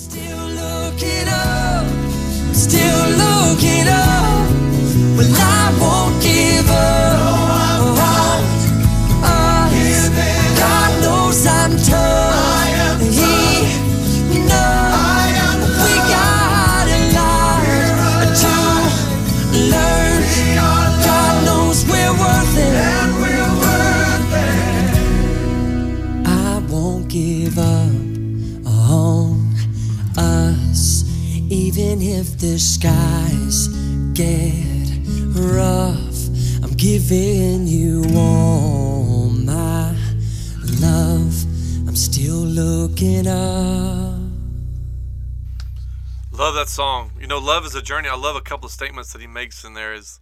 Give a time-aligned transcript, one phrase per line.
[0.00, 1.84] Still looking up,
[2.54, 2.99] still
[46.60, 47.10] that song.
[47.18, 48.10] You know, love is a journey.
[48.10, 50.20] I love a couple of statements that he makes in there as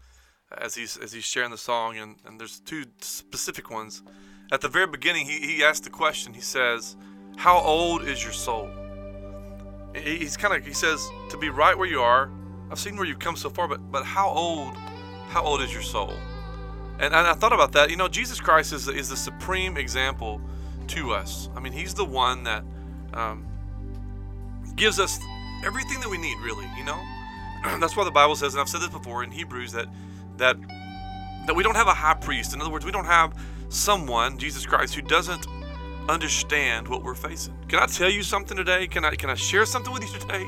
[0.56, 4.04] as he's as he's sharing the song, and, and there's two specific ones.
[4.52, 6.32] At the very beginning, he, he asked the question.
[6.32, 6.96] He says,
[7.36, 8.70] "How old is your soul?"
[9.96, 12.30] He- He's kind of he says to be right where you are.
[12.70, 14.76] I've seen where you've come so far, but but how old
[15.30, 16.12] how old is your soul?
[17.00, 17.90] And, and I thought about that.
[17.90, 20.40] You know, Jesus Christ is is the supreme example
[20.88, 21.48] to us.
[21.56, 22.62] I mean, he's the one that
[23.12, 23.44] um,
[24.76, 25.18] gives us
[25.64, 26.66] everything that we need, really.
[26.76, 27.00] You know,
[27.80, 29.86] that's why the Bible says, and I've said this before in Hebrews that
[30.36, 30.56] that
[31.46, 32.54] that we don't have a high priest.
[32.54, 35.46] In other words, we don't have someone, Jesus Christ, who doesn't
[36.08, 37.54] understand what we're facing.
[37.68, 38.86] Can I tell you something today?
[38.86, 40.46] Can I can I share something with you today?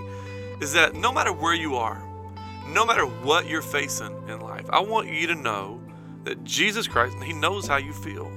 [0.60, 2.02] Is that no matter where you are,
[2.66, 5.80] no matter what you're facing in life, I want you to know
[6.24, 8.30] that Jesus Christ, He knows how you feel.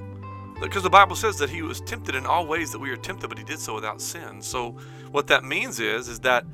[0.64, 3.28] Because the Bible says that He was tempted in all ways that we are tempted,
[3.28, 4.42] but He did so without sin.
[4.42, 4.72] So
[5.12, 6.46] what that means is, is that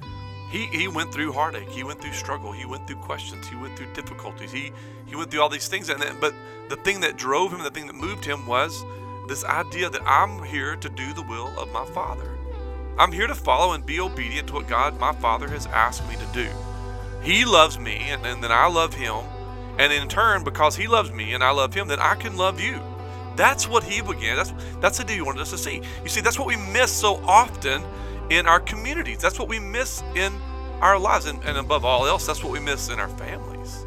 [0.52, 1.70] he, he went through heartache.
[1.70, 2.52] He went through struggle.
[2.52, 3.48] He went through questions.
[3.48, 4.52] He went through difficulties.
[4.52, 4.72] He
[5.06, 5.90] he went through all these things.
[5.90, 6.34] And then, but
[6.70, 8.84] the thing that drove him, the thing that moved him, was
[9.28, 12.36] this idea that I'm here to do the will of my Father.
[12.98, 16.16] I'm here to follow and be obedient to what God, my Father, has asked me
[16.16, 16.50] to do.
[17.22, 19.24] He loves me, and, and then I love him.
[19.78, 22.60] And in turn, because he loves me and I love him, then I can love
[22.60, 22.82] you.
[23.40, 24.36] That's what he began.
[24.36, 25.82] That's that's the deal he wanted us to see.
[26.04, 27.86] You see, that's what we miss so often
[28.30, 29.20] in our communities.
[29.20, 30.34] That's what we miss in
[30.82, 31.26] our lives.
[31.26, 33.86] And, and above all else, that's what we miss in our families.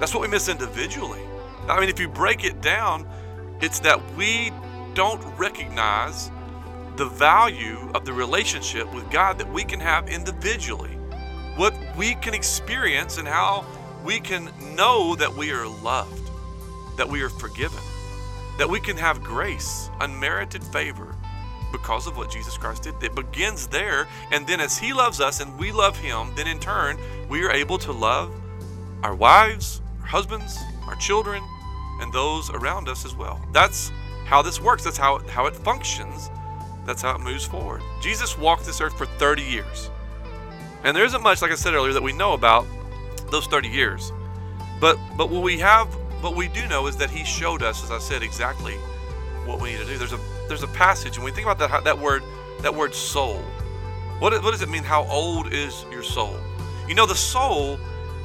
[0.00, 1.20] That's what we miss individually.
[1.68, 3.06] I mean, if you break it down,
[3.60, 4.50] it's that we
[4.94, 6.30] don't recognize
[6.96, 10.96] the value of the relationship with God that we can have individually.
[11.56, 13.66] What we can experience and how
[14.02, 16.30] we can know that we are loved,
[16.96, 17.80] that we are forgiven,
[18.58, 21.14] that we can have grace, unmerited favor
[21.72, 22.94] because of what Jesus Christ did.
[23.02, 26.60] It begins there, and then as He loves us and we love Him, then in
[26.60, 26.96] turn,
[27.28, 28.32] we are able to love
[29.02, 31.42] our wives, our husbands, our children,
[32.00, 33.40] and those around us as well.
[33.52, 33.90] That's
[34.24, 34.84] how this works.
[34.84, 36.30] That's how, how it functions.
[36.86, 37.82] That's how it moves forward.
[38.00, 39.90] Jesus walked this earth for 30 years.
[40.84, 42.66] And there isn't much, like I said earlier, that we know about
[43.30, 44.12] those 30 years.
[44.80, 45.88] But but what we have,
[46.24, 48.74] what we do know is that He showed us, as I said, exactly
[49.44, 49.98] what we need to do.
[49.98, 52.22] There's a there's a passage, and we think about that that word
[52.62, 53.42] that word soul.
[54.18, 54.82] What what does it mean?
[54.82, 56.34] How old is your soul?
[56.88, 57.78] You know, the soul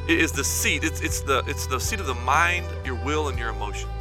[0.07, 0.83] is the seat.
[0.85, 3.91] It's it's the it's the seat of the mind, your will, and your emotions.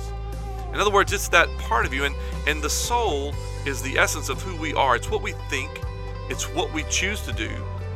[0.72, 2.14] In other words, it's that part of you, and
[2.46, 3.34] and the soul
[3.66, 4.94] is the essence of who we are.
[4.94, 5.82] It's what we think,
[6.30, 7.50] it's what we choose to do,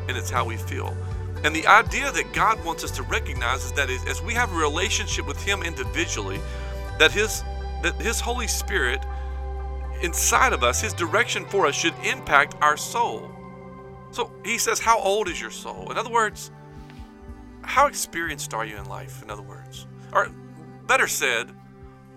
[0.08, 0.96] and it's how we feel.
[1.44, 4.56] And the idea that God wants us to recognize is that as we have a
[4.56, 6.41] relationship with Him individually,
[6.98, 7.42] that His
[7.82, 9.04] that His Holy Spirit
[10.03, 13.30] inside of us, His direction for us should impact our soul.
[14.12, 16.50] So He says, "How old is your soul?" In other words,
[17.62, 19.22] how experienced are you in life?
[19.22, 20.28] In other words, or
[20.86, 21.50] better said,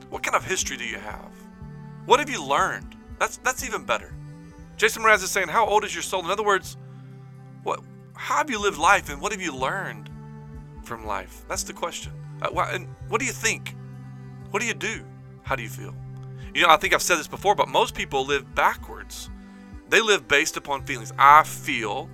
[0.10, 1.32] what kind of history do you have?
[2.06, 2.96] What have you learned?
[3.18, 4.14] That's that's even better.
[4.78, 6.78] Jason Mraz is saying, "How old is your soul?" In other words,
[7.64, 7.80] what?
[8.16, 10.10] How have you lived life, and what have you learned
[10.84, 11.44] from life?
[11.48, 12.14] That's the question.
[12.42, 13.76] Uh, why, and what do you think?
[14.52, 15.06] What do you do?
[15.44, 15.94] How do you feel?
[16.54, 19.30] You know, I think I've said this before, but most people live backwards.
[19.90, 21.14] They live based upon feelings.
[21.20, 22.10] I feel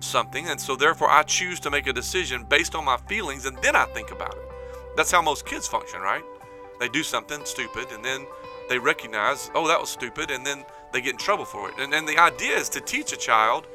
[0.00, 3.58] something, and so therefore I choose to make a decision based on my feelings, and
[3.58, 4.42] then I think about it.
[4.96, 6.22] That's how most kids function, right?
[6.78, 8.26] They do something stupid, and then
[8.68, 11.74] they recognize, oh, that was stupid, and then they get in trouble for it.
[11.78, 13.66] And, and the idea is to teach a child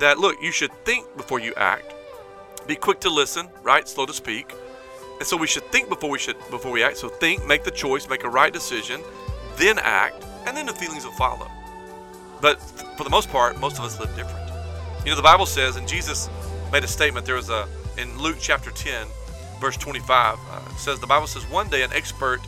[0.00, 1.92] that, look, you should think before you act.
[2.66, 3.88] Be quick to listen, right?
[3.88, 4.52] Slow to speak.
[5.18, 6.98] And so we should think before we should before we act.
[6.98, 9.02] So think, make the choice, make a right decision,
[9.56, 11.50] then act, and then the feelings will follow.
[12.40, 12.60] But
[12.96, 14.50] for the most part, most of us live different.
[15.04, 16.28] You know, the Bible says, and Jesus
[16.72, 17.24] made a statement.
[17.24, 17.66] There was a
[17.96, 19.06] in Luke chapter 10,
[19.60, 20.38] verse 25.
[20.38, 22.40] Uh, says the Bible says one day an expert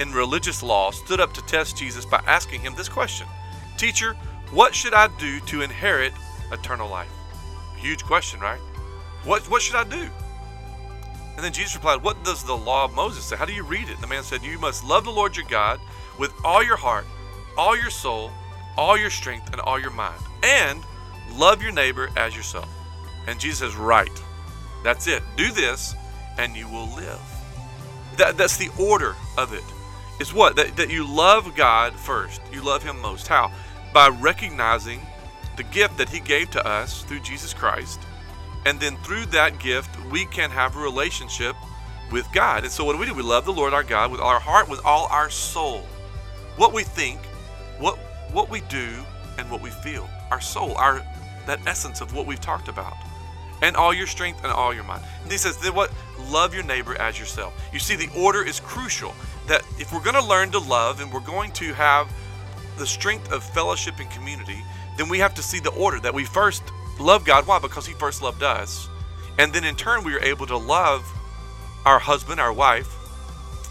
[0.00, 3.26] in religious law stood up to test Jesus by asking him this question:
[3.76, 4.14] Teacher,
[4.50, 6.12] what should I do to inherit
[6.52, 7.10] eternal life?
[7.76, 8.60] Huge question, right?
[9.24, 10.08] What, what should I do?
[11.36, 13.36] And then Jesus replied, What does the law of Moses say?
[13.36, 13.94] How do you read it?
[13.94, 15.80] And the man said, You must love the Lord your God
[16.18, 17.04] with all your heart,
[17.58, 18.30] all your soul,
[18.76, 20.82] all your strength, and all your mind, and
[21.34, 22.68] love your neighbor as yourself.
[23.26, 24.10] And Jesus says, Right.
[24.82, 25.22] That's it.
[25.36, 25.94] Do this,
[26.38, 27.20] and you will live.
[28.18, 29.64] That, that's the order of it.
[30.20, 30.56] Is what?
[30.56, 32.40] That, that you love God first.
[32.52, 33.26] You love Him most.
[33.26, 33.50] How?
[33.92, 35.00] By recognizing
[35.56, 38.00] the gift that He gave to us through Jesus Christ.
[38.64, 41.54] And then through that gift, we can have a relationship
[42.10, 42.64] with God.
[42.64, 43.14] And so, what do we do?
[43.14, 45.80] We love the Lord our God with all our heart, with all our soul.
[46.56, 47.20] What we think,
[47.78, 47.98] what
[48.32, 49.04] what we do,
[49.38, 50.08] and what we feel.
[50.30, 51.04] Our soul, our
[51.46, 52.96] that essence of what we've talked about.
[53.62, 55.02] And all your strength and all your mind.
[55.22, 55.90] And he says, then what?
[56.28, 57.54] Love your neighbor as yourself.
[57.72, 59.14] You see, the order is crucial.
[59.48, 62.12] That if we're going to learn to love and we're going to have
[62.76, 64.62] the strength of fellowship and community,
[64.96, 66.62] then we have to see the order that we first
[66.98, 67.46] love God.
[67.46, 67.58] Why?
[67.58, 68.88] Because He first loved us.
[69.38, 71.04] And then in turn, we are able to love
[71.84, 72.92] our husband, our wife.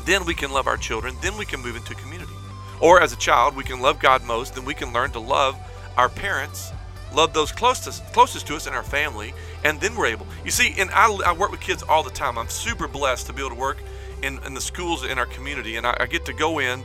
[0.06, 1.16] Then we can love our children.
[1.22, 2.33] Then we can move into community.
[2.80, 4.56] Or as a child, we can love God most.
[4.56, 5.57] Then we can learn to love
[5.98, 6.72] our parents,
[7.13, 9.33] love those closest, closest to us in our family.
[9.63, 10.28] And then we're able.
[10.44, 12.38] You see, and I, I work with kids all the time.
[12.38, 13.78] I'm super blessed to be able to work
[14.21, 15.78] in, in the schools in our community.
[15.78, 16.83] And I, I get to go in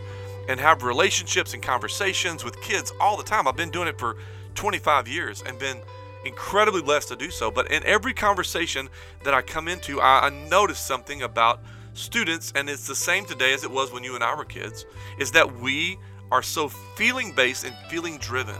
[0.49, 3.47] and have relationships and conversations with kids all the time.
[3.47, 4.17] I've been doing it for
[4.55, 5.81] 25 years and been
[6.25, 7.51] incredibly blessed to do so.
[7.51, 8.89] But in every conversation
[9.25, 11.61] that I come into, I, I notice something about
[11.95, 14.87] students, and it's the same today as it was when you and I were kids,
[15.19, 15.99] is that we
[16.31, 18.57] are so feeling based and feeling driven.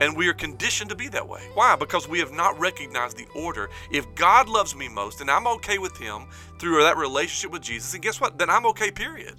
[0.00, 1.42] And we are conditioned to be that way.
[1.54, 1.74] Why?
[1.74, 3.68] Because we have not recognized the order.
[3.90, 6.26] If God loves me most and I'm okay with Him
[6.60, 8.38] through that relationship with Jesus, and guess what?
[8.38, 9.34] Then I'm okay, period.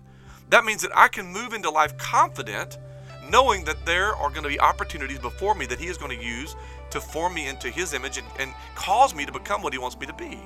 [0.49, 2.77] That means that I can move into life confident,
[3.29, 6.25] knowing that there are going to be opportunities before me that He is going to
[6.25, 6.55] use
[6.89, 9.97] to form me into His image and, and cause me to become what He wants
[9.97, 10.39] me to be.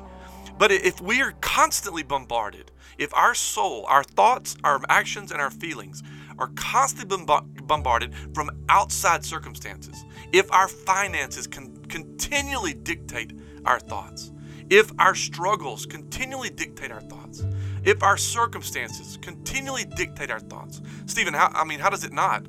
[0.58, 5.50] But if we are constantly bombarded, if our soul, our thoughts, our actions, and our
[5.50, 6.04] feelings
[6.38, 7.26] are constantly
[7.64, 13.34] bombarded from outside circumstances, if our finances can continually dictate
[13.66, 14.32] our thoughts,
[14.70, 17.44] if our struggles continually dictate our thoughts,
[17.86, 22.46] if our circumstances continually dictate our thoughts, Stephen, how, I mean, how does it not?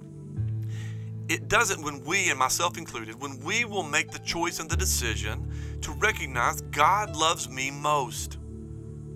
[1.29, 4.77] It doesn't when we, and myself included, when we will make the choice and the
[4.77, 5.51] decision
[5.81, 8.39] to recognize God loves me most.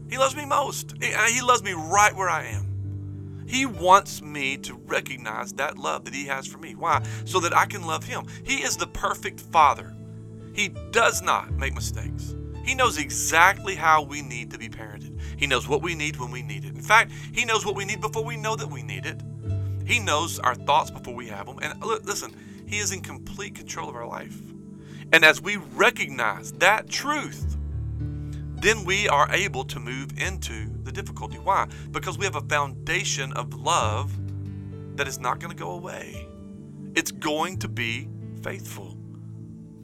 [0.09, 0.95] He loves me most.
[0.95, 3.45] Uh, he loves me right where I am.
[3.47, 6.75] He wants me to recognize that love that He has for me.
[6.75, 7.03] Why?
[7.25, 8.27] So that I can love Him.
[8.43, 9.95] He is the perfect Father.
[10.55, 12.35] He does not make mistakes.
[12.65, 14.98] He knows exactly how we need to be parented.
[15.39, 16.75] He knows what we need when we need it.
[16.75, 19.23] In fact, He knows what we need before we know that we need it.
[19.87, 21.59] He knows our thoughts before we have them.
[21.63, 22.35] And uh, listen,
[22.67, 24.39] He is in complete control of our life.
[25.13, 27.57] And as we recognize that truth,
[28.61, 31.37] then we are able to move into the difficulty.
[31.37, 31.69] Why?
[31.93, 34.13] Because we have a foundation of love
[34.97, 36.27] that is not going to go away.
[36.97, 38.09] It's going to be
[38.43, 38.99] faithful.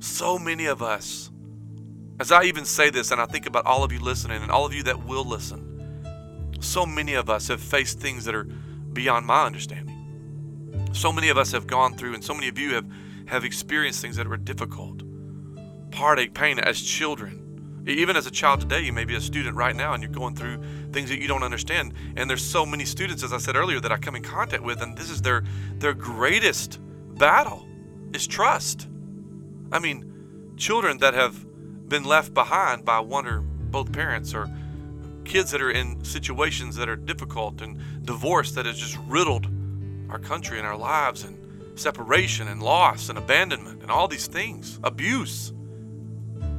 [0.01, 1.31] So many of us,
[2.21, 4.67] as I even say this, and I think about all of you listening and all
[4.67, 5.71] of you that will listen,
[6.61, 9.91] so many of us have faced things that are beyond my understanding.
[10.93, 12.87] So many of us have gone through, and so many of you have,
[13.27, 15.03] have experienced things that were difficult.
[15.93, 17.45] Heartache, pain as children
[17.87, 20.35] even as a child today, you may be a student right now and you're going
[20.35, 20.59] through
[20.93, 21.93] things that you don't understand.
[22.17, 24.81] And there's so many students, as I said earlier, that I come in contact with,
[24.81, 25.45] and this is their
[25.77, 26.81] their greatest
[27.19, 27.69] battle
[28.15, 28.89] is trust.
[29.71, 31.45] I mean, children that have
[31.89, 34.49] been left behind by one or both parents, or
[35.25, 39.47] kids that are in situations that are difficult, and divorce that has just riddled
[40.11, 41.39] our country and our lives, and
[41.79, 45.53] separation and loss and abandonment and all these things, abuse.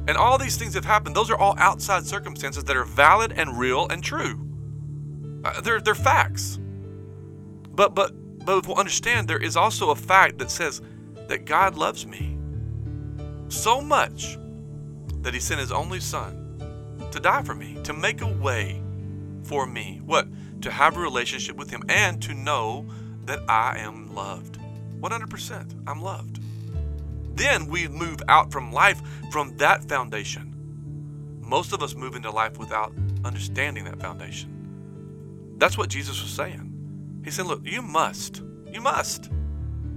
[0.08, 1.16] And all these things have happened.
[1.16, 4.46] Those are all outside circumstances that are valid and real and true.
[5.44, 6.60] Uh, they're, they're facts.
[7.70, 8.12] But, but,
[8.44, 10.80] but we'll understand, there is also a fact that says
[11.28, 12.38] that God loves me
[13.48, 14.38] so much
[15.26, 16.56] that he sent his only son
[17.10, 18.80] to die for me, to make a way
[19.42, 20.00] for me.
[20.04, 20.28] What?
[20.62, 22.86] To have a relationship with him and to know
[23.24, 24.60] that I am loved.
[25.00, 25.82] 100%.
[25.88, 26.38] I'm loved.
[27.36, 29.02] Then we move out from life
[29.32, 30.54] from that foundation.
[31.40, 32.92] Most of us move into life without
[33.24, 35.56] understanding that foundation.
[35.58, 37.20] That's what Jesus was saying.
[37.24, 39.28] He said, Look, you must, you must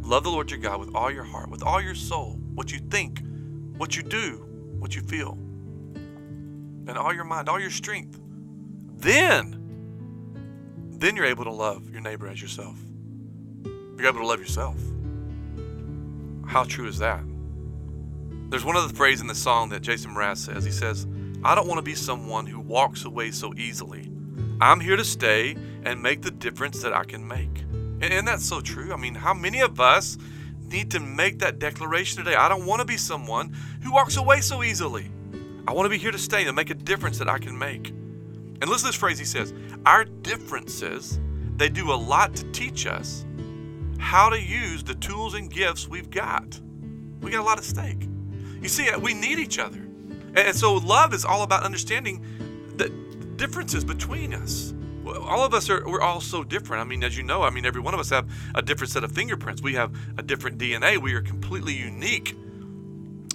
[0.01, 2.79] love the Lord your God with all your heart, with all your soul, what you
[2.79, 3.21] think,
[3.77, 4.48] what you do,
[4.79, 5.37] what you feel,
[5.93, 8.19] and all your mind, all your strength.
[8.97, 9.55] Then,
[10.89, 12.77] then you're able to love your neighbor as yourself.
[13.63, 14.77] You're able to love yourself.
[16.45, 17.21] How true is that?
[18.49, 20.65] There's one other phrase in the song that Jason Mraz says.
[20.65, 21.05] He says,
[21.43, 24.11] I don't want to be someone who walks away so easily.
[24.59, 27.63] I'm here to stay and make the difference that I can make.
[28.01, 28.91] And, that's so true.
[28.93, 30.17] I mean, how many of us
[30.71, 32.35] need to make that declaration today?
[32.35, 35.11] I don't want to be someone who walks away so easily.
[35.67, 37.89] I want to be here to stay and make a difference that I can make.
[37.89, 39.53] And listen to this phrase he says
[39.85, 41.19] Our differences,
[41.57, 43.25] they do a lot to teach us
[43.99, 46.59] how to use the tools and gifts we've got.
[47.21, 48.07] We got a lot at stake.
[48.61, 49.85] You see, we need each other.
[50.35, 52.25] And so love is all about understanding
[52.77, 52.89] the
[53.35, 54.73] differences between us.
[55.17, 56.81] All of us are we're all so different.
[56.81, 59.03] I mean, as you know, I mean every one of us have a different set
[59.03, 59.61] of fingerprints.
[59.61, 60.97] We have a different DNA.
[60.97, 62.35] We are completely unique.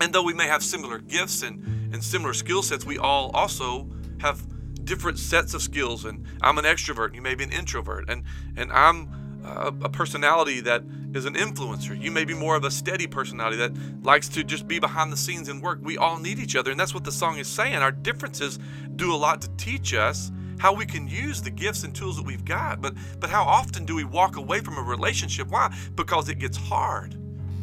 [0.00, 3.88] And though we may have similar gifts and, and similar skill sets, we all also
[4.20, 4.44] have
[4.84, 6.04] different sets of skills.
[6.04, 8.24] And I'm an extrovert, you may be an introvert, and
[8.56, 12.00] and I'm a, personality that is an influencer.
[12.00, 15.16] You may be more of a steady personality that likes to just be behind the
[15.16, 15.78] scenes and work.
[15.82, 17.76] We all need each other, and that's what the song is saying.
[17.76, 18.58] Our differences
[18.96, 20.32] do a lot to teach us
[20.64, 22.80] how we can use the gifts and tools that we've got.
[22.80, 25.48] But but how often do we walk away from a relationship?
[25.48, 25.70] Why?
[25.94, 27.14] Because it gets hard.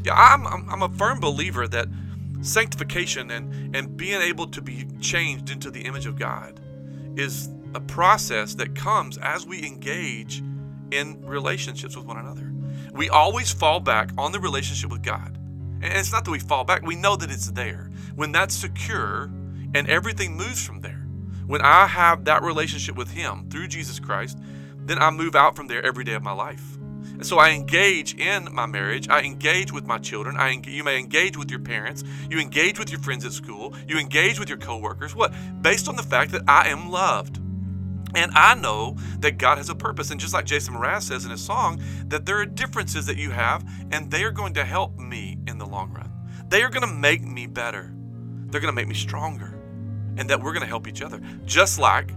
[0.03, 1.87] Yeah, I'm I'm, I'm a firm believer that
[2.41, 6.59] sanctification and and being able to be changed into the image of God
[7.15, 10.43] is a process that comes as we engage
[10.91, 12.53] in relationships with one another.
[12.93, 15.39] We always fall back on the relationship with God.
[15.81, 17.89] And it's not that we fall back, we know that it's there.
[18.13, 19.31] When that's secure
[19.73, 21.00] and everything moves from there,
[21.51, 24.39] when I have that relationship with Him through Jesus Christ,
[24.85, 26.77] then I move out from there every day of my life.
[27.11, 29.09] And so I engage in my marriage.
[29.09, 30.37] I engage with my children.
[30.37, 32.05] I en- you may engage with your parents.
[32.29, 33.75] You engage with your friends at school.
[33.85, 35.13] You engage with your coworkers.
[35.13, 35.33] What?
[35.61, 37.41] Based on the fact that I am loved.
[38.15, 40.09] And I know that God has a purpose.
[40.09, 43.31] And just like Jason Mraz says in his song, that there are differences that you
[43.31, 46.13] have, and they are going to help me in the long run.
[46.47, 47.93] They are going to make me better.
[48.45, 49.60] They're going to make me stronger.
[50.17, 51.21] And that we're going to help each other.
[51.45, 52.11] Just like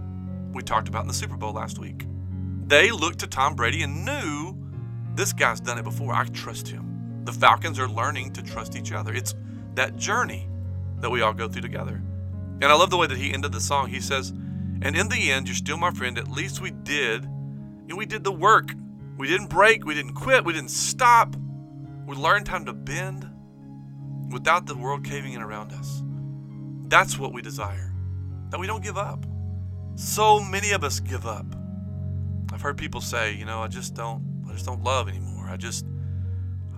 [0.51, 2.05] we talked about in the Super Bowl last week.
[2.67, 4.57] They looked to Tom Brady and knew
[5.13, 6.13] this guy's done it before.
[6.13, 7.21] I trust him.
[7.25, 9.13] The Falcons are learning to trust each other.
[9.13, 9.35] It's
[9.75, 10.47] that journey
[10.99, 12.01] that we all go through together.
[12.61, 13.89] And I love the way that he ended the song.
[13.89, 14.29] He says,
[14.81, 16.17] and in the end, you're still my friend.
[16.17, 17.23] At least we did.
[17.23, 18.73] And we did the work.
[19.17, 19.85] We didn't break.
[19.85, 20.45] We didn't quit.
[20.45, 21.35] We didn't stop.
[22.05, 23.29] We learned how to bend
[24.31, 26.03] without the world caving in around us.
[26.87, 27.93] That's what we desire.
[28.49, 29.25] That we don't give up.
[29.95, 31.45] So many of us give up.
[32.51, 35.47] I've heard people say, you know, I just don't, I just don't love anymore.
[35.47, 35.85] I just,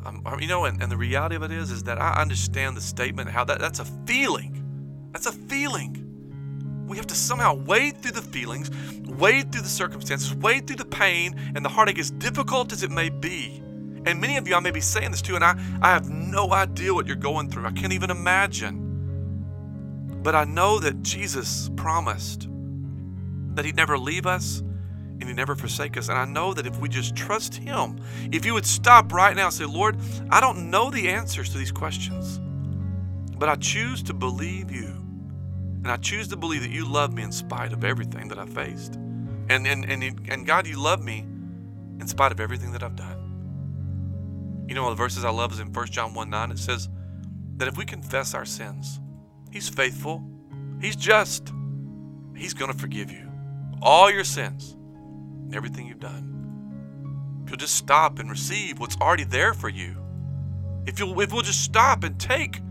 [0.05, 2.81] I'm, you know, and, and the reality of it is, is that I understand the
[2.81, 5.09] statement how that that's a feeling.
[5.11, 6.03] That's a feeling.
[6.87, 8.71] We have to somehow wade through the feelings,
[9.05, 12.91] wade through the circumstances, wade through the pain and the heartache, as difficult as it
[12.91, 13.61] may be.
[14.05, 16.53] And many of you, I may be saying this too, and I, I have no
[16.53, 17.65] idea what you're going through.
[17.65, 18.86] I can't even imagine.
[20.23, 22.47] But I know that Jesus promised
[23.55, 26.09] that He'd never leave us and He'd never forsake us.
[26.09, 27.99] And I know that if we just trust Him,
[28.31, 29.97] if you would stop right now and say, Lord,
[30.29, 32.39] I don't know the answers to these questions,
[33.37, 34.93] but I choose to believe you.
[35.83, 38.45] And I choose to believe that you love me in spite of everything that I
[38.45, 38.95] faced.
[39.49, 41.19] And, and, and, and God, you love me
[41.99, 44.65] in spite of everything that I've done.
[44.67, 46.51] You know, one of the verses I love is in 1 John 1 9.
[46.51, 46.89] It says
[47.55, 48.99] that if we confess our sins,
[49.57, 50.23] He's faithful,
[50.79, 51.51] He's just,
[52.35, 53.27] He's going to forgive you
[53.81, 54.77] all your sins,
[55.51, 57.41] everything you've done.
[57.43, 59.97] If you'll just stop and receive what's already there for you,
[60.85, 62.61] if, you'll, if we'll just stop and take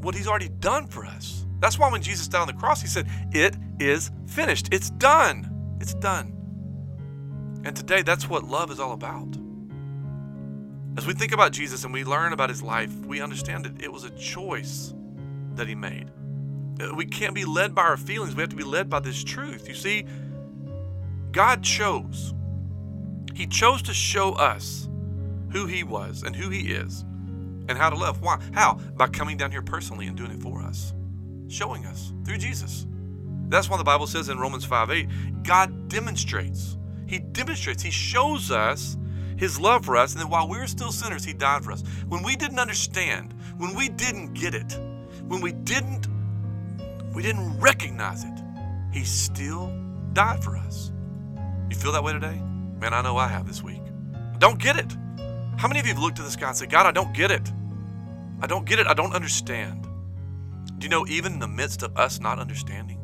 [0.00, 2.88] what He's already done for us, that's why when Jesus died on the cross, he
[2.88, 4.70] said, It is finished.
[4.72, 5.76] It's done.
[5.80, 6.32] It's done.
[7.64, 9.38] And today, that's what love is all about.
[10.96, 13.92] As we think about Jesus and we learn about his life, we understand that it
[13.92, 14.92] was a choice
[15.54, 16.10] that he made.
[16.80, 19.22] Uh, we can't be led by our feelings, we have to be led by this
[19.22, 19.68] truth.
[19.68, 20.06] You see,
[21.32, 22.34] God chose.
[23.34, 24.88] He chose to show us
[25.50, 27.04] who he was and who he is
[27.68, 28.22] and how to love.
[28.22, 28.40] Why?
[28.52, 28.74] How?
[28.96, 30.94] By coming down here personally and doing it for us
[31.48, 32.86] showing us through Jesus.
[33.48, 36.76] That's why the Bible says in Romans 5 8, God demonstrates.
[37.06, 38.96] He demonstrates, He shows us
[39.36, 40.12] His love for us.
[40.12, 41.82] And then while we were still sinners, He died for us.
[42.08, 44.78] When we didn't understand, when we didn't get it,
[45.26, 46.08] when we didn't
[47.14, 48.42] we didn't recognize it,
[48.92, 49.72] He still
[50.12, 50.92] died for us.
[51.70, 52.40] You feel that way today?
[52.80, 53.82] Man, I know I have this week.
[54.34, 54.96] I don't get it.
[55.56, 57.30] How many of you have looked to this guy and said, God, I don't get
[57.30, 57.50] it?
[58.40, 58.86] I don't get it.
[58.86, 59.86] I don't understand.
[60.78, 63.00] Do you know, even in the midst of us not understanding,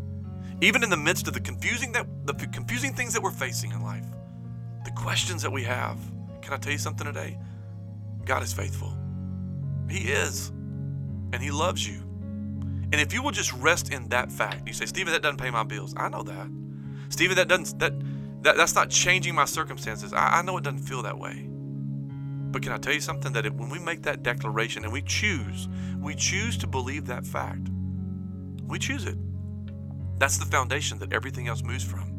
[0.60, 3.82] even in the midst of the confusing that the confusing things that we're facing in
[3.82, 4.04] life,
[4.84, 5.98] the questions that we have,
[6.42, 7.38] can I tell you something today?
[8.24, 8.92] God is faithful.
[9.88, 10.48] He is.
[11.32, 12.09] And He loves you.
[12.92, 15.50] And if you will just rest in that fact, you say, Stephen, that doesn't pay
[15.50, 15.94] my bills.
[15.96, 16.48] I know that.
[17.08, 17.92] Stephen, that doesn't that,
[18.42, 20.12] that that's not changing my circumstances.
[20.12, 21.46] I, I know it doesn't feel that way.
[22.50, 23.32] But can I tell you something?
[23.32, 25.68] That if, when we make that declaration and we choose,
[25.98, 27.68] we choose to believe that fact.
[28.66, 29.16] We choose it.
[30.18, 32.10] That's the foundation that everything else moves from.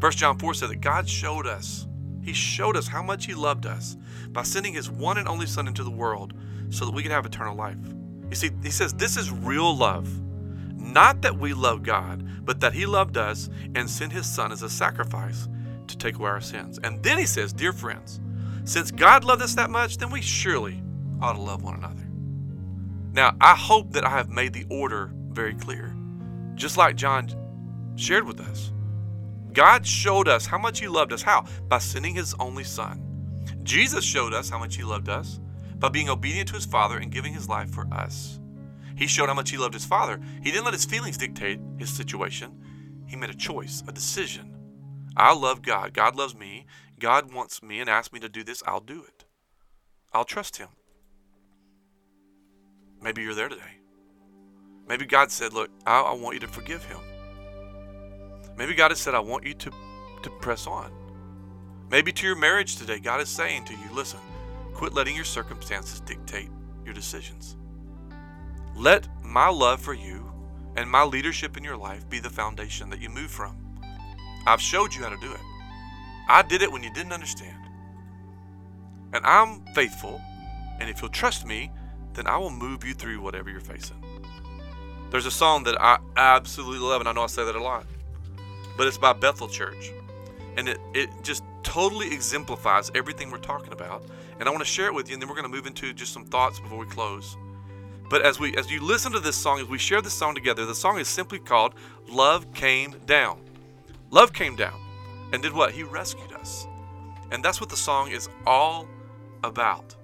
[0.00, 1.88] 1 John 4 said that God showed us,
[2.22, 3.96] He showed us how much He loved us
[4.28, 6.34] by sending His one and only Son into the world
[6.70, 7.78] so that we could have eternal life.
[8.30, 10.08] You see, He says this is real love.
[10.76, 14.62] Not that we love God, but that He loved us and sent His Son as
[14.62, 15.48] a sacrifice
[15.86, 16.78] to take away our sins.
[16.82, 18.20] And then He says, Dear friends,
[18.64, 20.82] since God loved us that much, then we surely
[21.20, 22.08] ought to love one another.
[23.12, 25.94] Now, I hope that I have made the order very clear,
[26.54, 27.28] just like John
[27.96, 28.72] shared with us.
[29.52, 31.22] God showed us how much He loved us.
[31.22, 31.46] How?
[31.68, 33.02] By sending His only Son.
[33.62, 35.40] Jesus showed us how much He loved us
[35.78, 38.40] by being obedient to His Father and giving His life for us.
[38.96, 40.20] He showed how much He loved His Father.
[40.42, 44.54] He didn't let His feelings dictate His situation, He made a choice, a decision.
[45.16, 45.94] I love God.
[45.94, 46.66] God loves me.
[46.98, 48.62] God wants me and asks me to do this.
[48.66, 49.24] I'll do it.
[50.12, 50.68] I'll trust Him.
[53.00, 53.78] Maybe you're there today.
[54.88, 56.98] Maybe God said, Look, I, I want you to forgive him.
[58.56, 59.70] Maybe God has said, I want you to,
[60.22, 60.90] to press on.
[61.90, 64.20] Maybe to your marriage today, God is saying to you, Listen,
[64.78, 66.50] quit letting your circumstances dictate
[66.84, 67.56] your decisions.
[68.76, 70.32] Let my love for you
[70.76, 73.56] and my leadership in your life be the foundation that you move from.
[74.46, 75.40] I've showed you how to do it.
[76.28, 77.56] I did it when you didn't understand.
[79.12, 80.20] And I'm faithful,
[80.78, 81.72] and if you'll trust me,
[82.14, 84.00] then I will move you through whatever you're facing.
[85.10, 87.84] There's a song that I absolutely love, and I know I say that a lot,
[88.76, 89.90] but it's by Bethel Church.
[90.56, 94.04] And it, it just totally exemplifies everything we're talking about.
[94.38, 95.92] And I want to share it with you, and then we're going to move into
[95.92, 97.36] just some thoughts before we close.
[98.08, 100.64] But as we as you listen to this song, as we share this song together,
[100.64, 101.74] the song is simply called
[102.08, 103.40] Love Came Down.
[104.10, 104.80] Love came down
[105.32, 105.72] and did what?
[105.72, 106.66] He rescued us.
[107.30, 108.88] And that's what the song is all
[109.44, 109.94] about.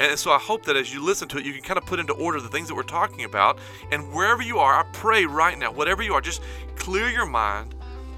[0.00, 2.00] And so I hope that as you listen to it, you can kind of put
[2.00, 3.60] into order the things that we're talking about.
[3.92, 6.42] And wherever you are, I pray right now, whatever you are, just
[6.74, 7.76] clear your mind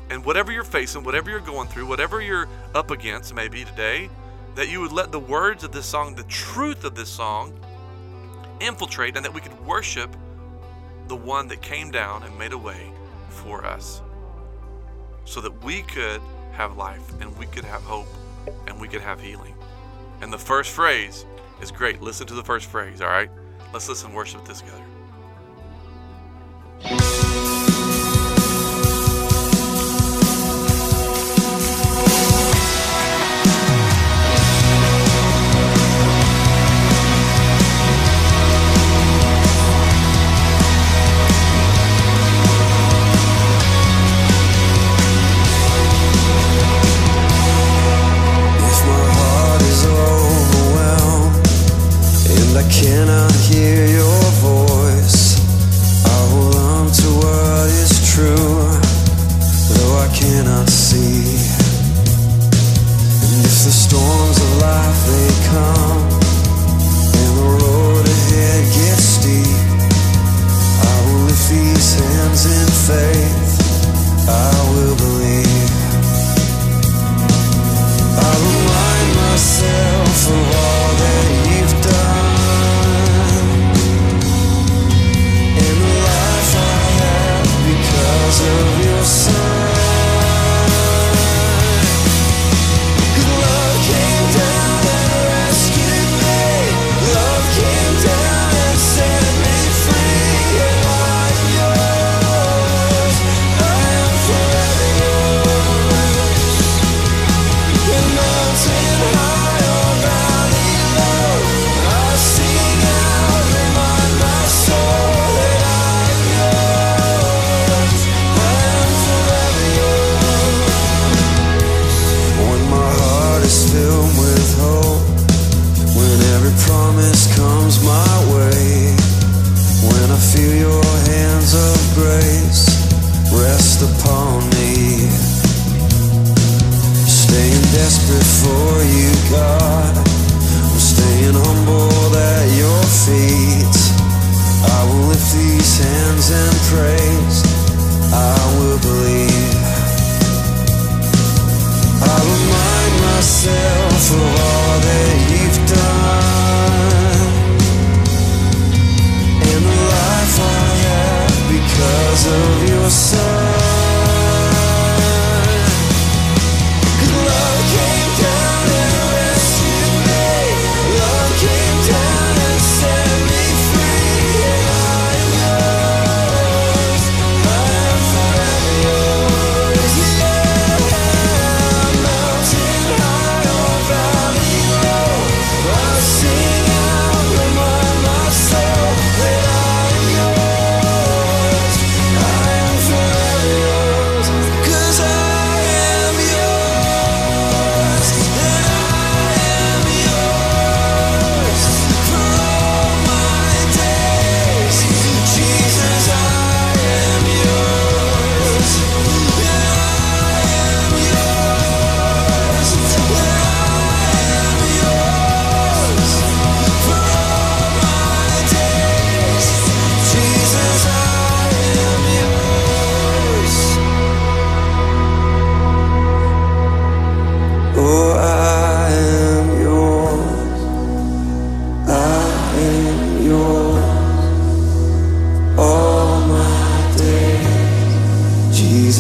[0.09, 4.09] and whatever you're facing, whatever you're going through, whatever you're up against, maybe today,
[4.57, 7.53] that you would let the words of this song, the truth of this song,
[8.61, 10.11] infiltrate and that we could worship
[11.09, 12.91] the one that came down and made a way
[13.29, 14.01] for us
[15.27, 16.21] so that we could
[16.53, 18.09] have life and we could have hope
[18.67, 19.55] and we could have healing.
[20.23, 21.27] And the first phrase
[21.61, 22.01] is great.
[22.01, 23.31] Listen to the first phrase, all right?
[23.73, 24.83] Let's listen worship this together.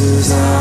[0.06, 0.55] Cause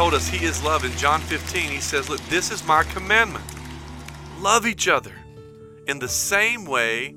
[0.00, 1.70] told us He is love in John 15.
[1.70, 3.44] He says, Look, this is my commandment
[4.38, 5.12] love each other
[5.86, 7.14] in the same way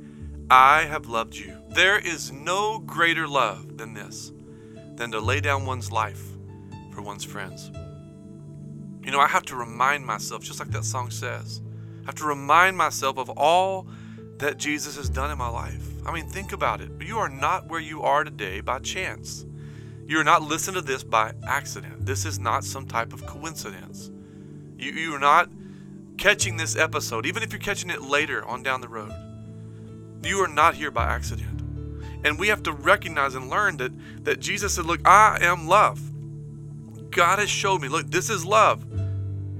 [0.49, 1.57] I have loved you.
[1.69, 4.33] There is no greater love than this,
[4.95, 6.21] than to lay down one's life
[6.91, 7.71] for one's friends.
[9.01, 11.61] You know, I have to remind myself, just like that song says,
[12.01, 13.87] I have to remind myself of all
[14.39, 15.92] that Jesus has done in my life.
[16.05, 16.91] I mean, think about it.
[17.01, 19.45] You are not where you are today by chance.
[20.05, 22.05] You're not listening to this by accident.
[22.05, 24.11] This is not some type of coincidence.
[24.77, 25.49] You, you're not
[26.17, 29.13] catching this episode, even if you're catching it later on down the road.
[30.23, 31.61] You are not here by accident.
[32.25, 33.91] And we have to recognize and learn that,
[34.25, 36.01] that Jesus said, Look, I am love.
[37.13, 38.85] God has showed me, look, this is love.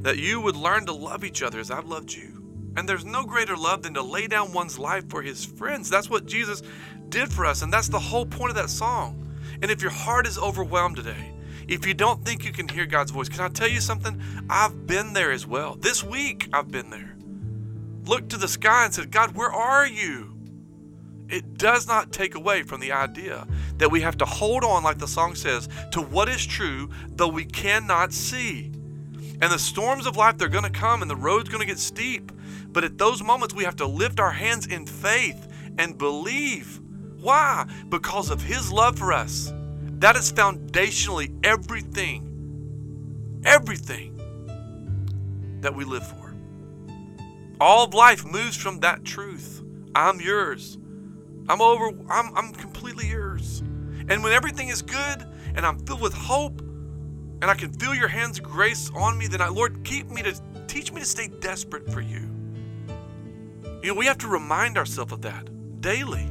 [0.03, 2.42] That you would learn to love each other as I've loved you.
[2.75, 5.89] And there's no greater love than to lay down one's life for his friends.
[5.89, 6.63] That's what Jesus
[7.09, 7.61] did for us.
[7.61, 9.19] And that's the whole point of that song.
[9.61, 11.31] And if your heart is overwhelmed today,
[11.67, 14.21] if you don't think you can hear God's voice, can I tell you something?
[14.49, 15.75] I've been there as well.
[15.75, 17.15] This week, I've been there.
[18.05, 20.33] Looked to the sky and said, God, where are you?
[21.29, 24.97] It does not take away from the idea that we have to hold on, like
[24.97, 28.71] the song says, to what is true, though we cannot see.
[29.41, 31.79] And the storms of life, they're going to come and the road's going to get
[31.79, 32.31] steep.
[32.73, 36.81] But at those moments, we have to lift our hands in faith and believe
[37.23, 37.65] why?
[37.87, 39.53] Because of His love for us.
[39.99, 44.19] That is foundationally everything, everything
[45.61, 46.35] that we live for.
[47.61, 49.63] All of life moves from that truth.
[49.95, 50.77] I'm yours.
[51.47, 53.59] I'm over, I'm, I'm completely yours.
[54.09, 58.09] And when everything is good and I'm filled with hope and I can feel your
[58.09, 60.33] hands grace on me, then I, Lord, keep me to
[60.67, 62.32] teach me to stay desperate for you.
[63.83, 66.23] You know, we have to remind ourselves of that daily.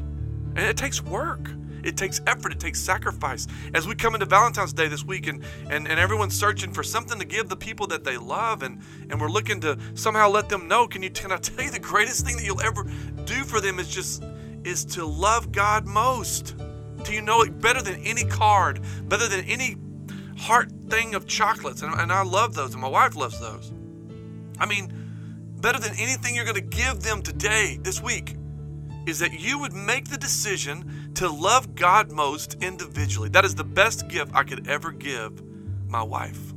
[0.56, 1.50] And it takes work.
[1.84, 2.50] It takes effort.
[2.50, 3.46] It takes sacrifice.
[3.74, 7.18] As we come into Valentine's Day this week and, and, and everyone's searching for something
[7.18, 10.66] to give the people that they love and, and we're looking to somehow let them
[10.66, 12.84] know, can you can I tell you the greatest thing that you'll ever
[13.26, 14.24] do for them is just
[14.64, 16.56] is to love God most.
[17.02, 19.76] Do you know it better than any card, better than any
[20.38, 23.72] heart thing of chocolates, and, and I love those, and my wife loves those.
[24.58, 25.01] I mean,
[25.62, 28.36] better than anything you're going to give them today, this week,
[29.06, 33.28] is that you would make the decision to love God most individually.
[33.28, 35.40] That is the best gift I could ever give
[35.88, 36.52] my wife,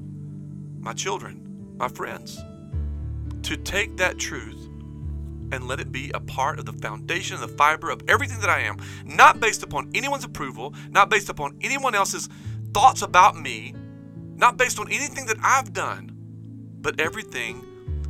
[0.80, 2.39] my children, my friends.
[3.44, 4.70] To take that truth
[5.52, 8.62] and let it be a part of the foundation, the fiber of everything that I
[8.62, 12.28] am, not based upon anyone's approval, not based upon anyone else's
[12.74, 13.76] thoughts about me,
[14.36, 16.12] not based on anything that I've done,
[16.82, 17.63] but everything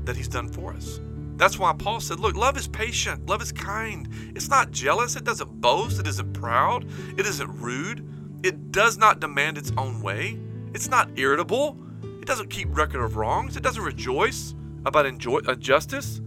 [0.06, 1.00] that He's done for us.
[1.38, 4.08] That's why Paul said, Look, love is patient, love is kind.
[4.36, 6.86] It's not jealous, it doesn't boast, it isn't proud,
[7.18, 8.08] it isn't rude,
[8.44, 10.40] it does not demand its own way,
[10.74, 11.78] it's not irritable,
[12.22, 16.22] it doesn't keep record of wrongs, it doesn't rejoice about enjoy- uh, injustice.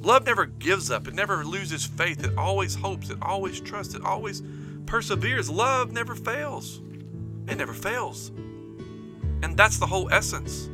[0.00, 4.02] Love never gives up, it never loses faith, it always hopes, it always trusts, it
[4.04, 4.42] always
[4.88, 5.50] perseveres.
[5.50, 6.80] Love never fails.
[7.46, 8.30] It never fails.
[9.42, 10.68] And that's the whole essence.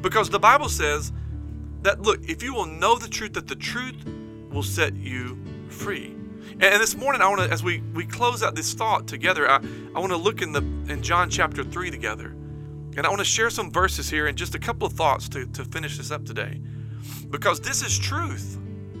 [0.00, 1.12] Because the Bible says
[1.82, 3.96] that, look, if you will know the truth, that the truth
[4.50, 5.38] will set you
[5.68, 6.14] free.
[6.52, 9.56] And this morning, I want to, as we, we close out this thought together, I,
[9.94, 10.60] I want to look in the
[10.92, 12.34] in John chapter 3 together.
[12.96, 15.46] And I want to share some verses here and just a couple of thoughts to,
[15.46, 16.60] to finish this up today.
[17.30, 18.58] Because this is truth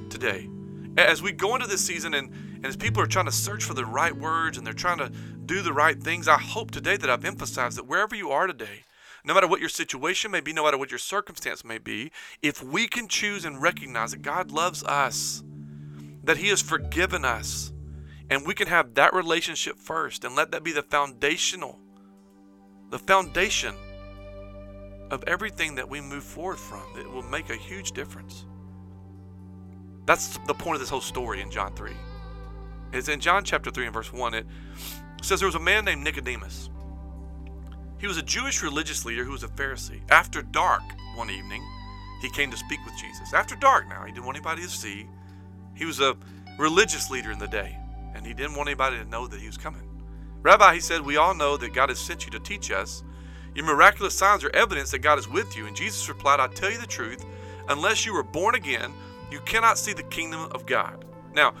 [0.08, 0.48] today.
[0.96, 3.74] As we go into this season and, and as people are trying to search for
[3.74, 5.10] the right words and they're trying to
[5.44, 8.84] do the right things, I hope today that I've emphasized that wherever you are today,
[9.24, 12.10] no matter what your situation may be, no matter what your circumstance may be,
[12.42, 15.42] if we can choose and recognize that God loves us,
[16.24, 17.72] that He has forgiven us,
[18.28, 21.78] and we can have that relationship first and let that be the foundational,
[22.90, 23.74] the foundation
[25.10, 28.46] of everything that we move forward from, it will make a huge difference.
[30.06, 31.92] That's the point of this whole story in John 3.
[32.92, 34.34] It's in John chapter 3 and verse 1.
[34.34, 34.46] It
[35.22, 36.70] says there was a man named Nicodemus
[38.00, 40.00] he was a Jewish religious leader who was a Pharisee.
[40.10, 40.82] After dark
[41.14, 41.62] one evening,
[42.22, 43.34] he came to speak with Jesus.
[43.34, 45.06] After dark now, he didn't want anybody to see.
[45.74, 46.16] He was a
[46.58, 47.76] religious leader in the day,
[48.14, 49.82] and he didn't want anybody to know that he was coming.
[50.42, 53.02] Rabbi, he said, we all know that God has sent you to teach us.
[53.54, 55.66] Your miraculous signs are evidence that God is with you.
[55.66, 57.24] And Jesus replied, I tell you the truth,
[57.68, 58.92] unless you are born again,
[59.30, 61.04] you cannot see the kingdom of God.
[61.34, 61.54] Now,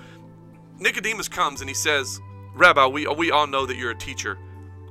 [0.78, 2.20] Nicodemus comes and he says,
[2.54, 4.38] Rabbi, we, we all know that you're a teacher.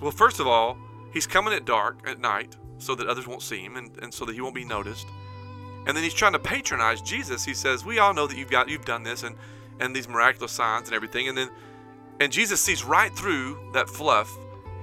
[0.02, 0.78] Well, first of all,
[1.12, 4.26] He's coming at dark at night so that others won't see him and, and so
[4.26, 5.08] that he won't be noticed.
[5.86, 7.44] And then he's trying to patronize Jesus.
[7.46, 9.36] He says, "We all know that you've got you've done this and
[9.80, 11.50] and these miraculous signs and everything." And then
[12.20, 14.30] and Jesus sees right through that fluff,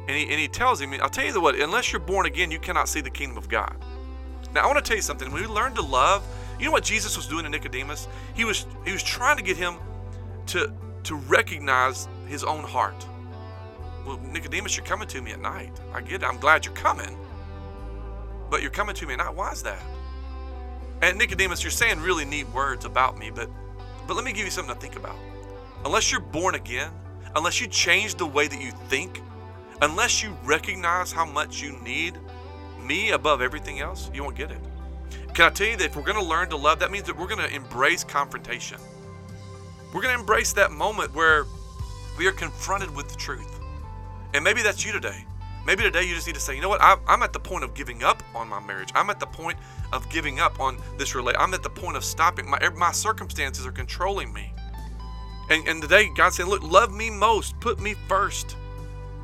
[0.09, 1.55] and he and he tells him, "I'll tell you the what.
[1.55, 3.77] Unless you're born again, you cannot see the kingdom of God."
[4.53, 5.31] Now I want to tell you something.
[5.31, 6.25] When we learn to love,
[6.59, 8.09] you know what Jesus was doing to Nicodemus?
[8.35, 9.77] He was he was trying to get him
[10.47, 10.73] to
[11.05, 13.07] to recognize his own heart.
[14.07, 15.73] Well, Nicodemus, you're coming to me at night.
[15.93, 16.25] I get it.
[16.25, 17.19] I'm glad you're coming.
[18.49, 19.35] But you're coming to me at night.
[19.35, 19.83] Why is that?
[21.03, 23.51] And Nicodemus, you're saying really neat words about me, but
[24.07, 25.17] but let me give you something to think about.
[25.85, 26.91] Unless you're born again,
[27.35, 29.21] unless you change the way that you think,
[29.83, 32.17] unless you recognize how much you need
[32.81, 34.61] me above everything else, you won't get it.
[35.35, 37.19] Can I tell you that if we're going to learn to love, that means that
[37.19, 38.79] we're going to embrace confrontation.
[39.93, 41.47] We're going to embrace that moment where
[42.17, 43.56] we are confronted with the truth.
[44.35, 45.25] And maybe that's you today.
[45.67, 46.81] Maybe today you just need to say, you know what?
[46.81, 48.91] I'm at the point of giving up on my marriage.
[48.95, 49.59] I'm at the point
[49.93, 51.35] of giving up on this relate.
[51.39, 52.49] I'm at the point of stopping.
[52.49, 54.53] My my circumstances are controlling me.
[55.51, 57.59] And and today God's saying, look, love me most.
[57.59, 58.57] Put me first.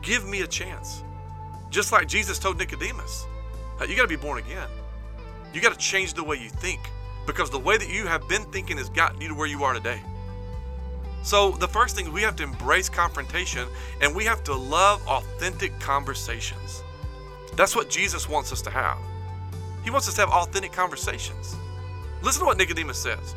[0.02, 1.04] Give me a chance.
[1.70, 3.24] Just like Jesus told Nicodemus,
[3.88, 4.68] you got to be born again.
[5.54, 6.80] You got to change the way you think
[7.24, 9.74] because the way that you have been thinking has gotten you to where you are
[9.74, 10.00] today.
[11.22, 13.68] So, the first thing we have to embrace confrontation
[14.00, 16.82] and we have to love authentic conversations.
[17.54, 18.98] That's what Jesus wants us to have.
[19.84, 21.56] He wants us to have authentic conversations.
[22.22, 23.36] Listen to what Nicodemus says.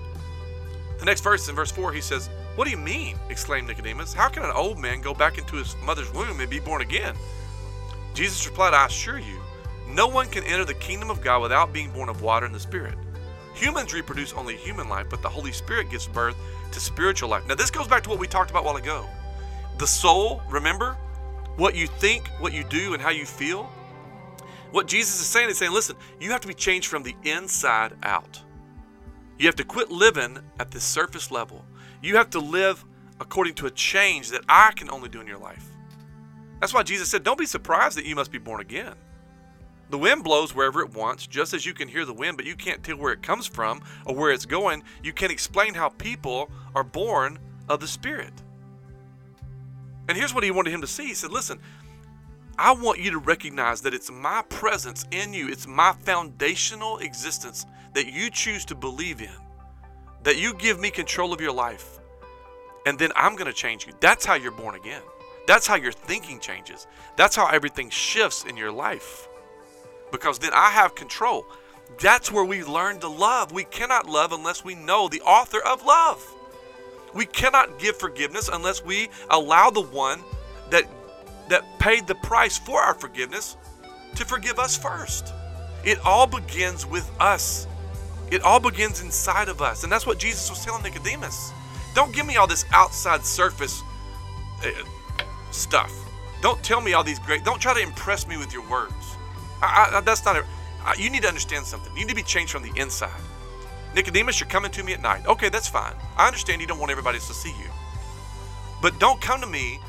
[1.00, 3.18] The next verse, in verse 4, he says, What do you mean?
[3.30, 4.14] exclaimed Nicodemus.
[4.14, 7.16] How can an old man go back into his mother's womb and be born again?
[8.14, 9.40] Jesus replied, I assure you,
[9.90, 12.60] no one can enter the kingdom of God without being born of water and the
[12.60, 12.96] Spirit.
[13.56, 16.36] Humans reproduce only human life, but the Holy Spirit gives birth
[16.72, 17.48] to spiritual life.
[17.48, 19.06] Now, this goes back to what we talked about a while ago.
[19.78, 20.98] The soul, remember?
[21.56, 23.64] What you think, what you do, and how you feel.
[24.72, 27.94] What Jesus is saying is saying, listen, you have to be changed from the inside
[28.04, 28.42] out.
[29.38, 31.66] You have to quit living at the surface level.
[32.02, 32.84] You have to live
[33.22, 35.66] according to a change that I can only do in your life.
[36.60, 38.96] That's why Jesus said, Don't be surprised that you must be born again.
[39.90, 42.56] The wind blows wherever it wants, just as you can hear the wind, but you
[42.56, 44.84] can't tell where it comes from or where it's going.
[45.04, 48.34] You can't explain how people are born of the Spirit.
[50.08, 51.08] And here's what he wanted him to see.
[51.08, 51.60] He said, Listen,
[52.58, 57.66] I want you to recognize that it's my presence in you, it's my foundational existence
[57.94, 59.30] that you choose to believe in,
[60.24, 62.00] that you give me control of your life,
[62.86, 63.94] and then I'm going to change you.
[64.00, 65.02] That's how you're born again.
[65.48, 66.88] That's how your thinking changes.
[67.18, 69.28] That's how everything shifts in your life.
[70.16, 71.46] Because then I have control.
[72.00, 73.52] That's where we learn to love.
[73.52, 76.26] We cannot love unless we know the author of love.
[77.14, 80.22] We cannot give forgiveness unless we allow the one
[80.70, 80.86] that
[81.50, 83.58] that paid the price for our forgiveness
[84.16, 85.34] to forgive us first.
[85.84, 87.68] It all begins with us.
[88.32, 89.84] It all begins inside of us.
[89.84, 91.52] And that's what Jesus was telling Nicodemus.
[91.94, 93.84] Don't give me all this outside surface
[94.64, 94.72] uh,
[95.52, 95.94] stuff.
[96.42, 97.44] Don't tell me all these great.
[97.44, 99.05] Don't try to impress me with your words.
[99.62, 100.36] I, I, that's not.
[100.36, 100.46] A,
[100.84, 101.92] I, you need to understand something.
[101.94, 103.22] You need to be changed from the inside.
[103.96, 105.26] Nicodemus, you're coming to me at night.
[105.26, 105.96] Okay, that's fine.
[106.18, 107.70] I understand you don't want everybody to see you.
[108.82, 109.80] But don't come to me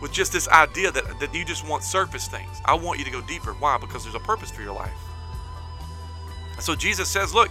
[0.00, 2.60] with just this idea that, that you just want surface things.
[2.64, 3.52] I want you to go deeper.
[3.54, 3.78] Why?
[3.78, 4.92] Because there's a purpose for your life.
[6.60, 7.50] So Jesus says, Look,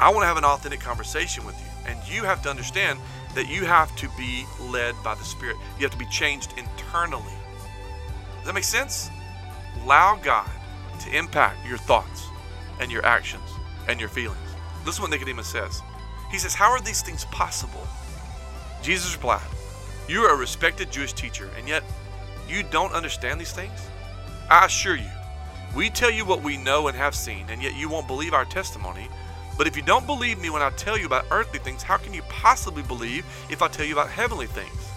[0.00, 1.66] I want to have an authentic conversation with you.
[1.86, 2.98] And you have to understand
[3.34, 5.56] that you have to be led by the Spirit.
[5.78, 7.32] You have to be changed internally.
[8.38, 9.10] Does that make sense?
[9.82, 10.48] Allow God
[11.00, 12.28] to impact your thoughts
[12.80, 13.48] and your actions
[13.88, 14.38] and your feelings.
[14.84, 15.82] Listen what Nicodemus says.
[16.30, 17.86] He says, How are these things possible?
[18.82, 19.46] Jesus replied,
[20.08, 21.82] You are a respected Jewish teacher, and yet
[22.48, 23.88] you don't understand these things?
[24.50, 25.10] I assure you,
[25.74, 28.44] we tell you what we know and have seen, and yet you won't believe our
[28.44, 29.08] testimony.
[29.56, 32.12] But if you don't believe me when I tell you about earthly things, how can
[32.12, 34.90] you possibly believe if I tell you about heavenly things?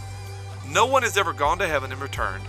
[0.68, 2.44] No one has ever gone to heaven and returned,